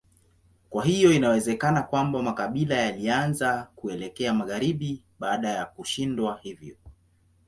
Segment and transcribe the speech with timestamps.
[0.69, 6.77] Kwa hiyo inawezekana kwamba makabila yalianza kuelekea magharibi baada ya kushindwa hivyo.